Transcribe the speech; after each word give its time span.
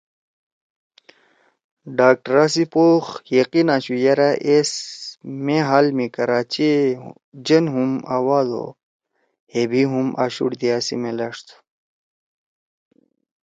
ڈاکٹرا 1.97 2.45
سی 2.53 2.63
پوخ 2.73 3.05
یقین 3.39 3.67
آشُو 3.75 3.95
یِرأ 4.03 4.31
کو 4.33 4.39
ایس 4.47 4.71
مےحال 5.45 5.85
می 5.97 6.07
کراچی 6.15 6.63
ئے 6.75 6.83
جن 7.45 7.65
ہُم 7.73 7.91
آواد 8.17 8.49
او 8.59 8.65
ہے 9.53 9.63
بھی 9.69 9.83
ہُم 9.91 10.07
آشُوڑ 10.23 10.51
دیا 10.59 10.77
سی 10.85 10.95
میلأݜ 11.03 11.35
تُھو 11.47 11.57